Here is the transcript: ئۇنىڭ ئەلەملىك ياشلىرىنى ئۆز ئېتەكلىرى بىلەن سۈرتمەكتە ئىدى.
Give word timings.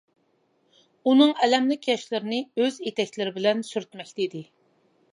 ئۇنىڭ 1.11 1.33
ئەلەملىك 1.43 1.87
ياشلىرىنى 1.91 2.41
ئۆز 2.65 2.83
ئېتەكلىرى 2.89 3.37
بىلەن 3.39 3.65
سۈرتمەكتە 3.73 4.27
ئىدى. 4.29 4.47